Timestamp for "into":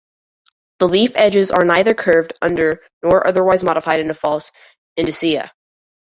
3.99-4.15